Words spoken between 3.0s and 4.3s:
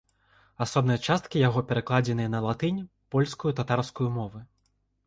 польскую, татарскую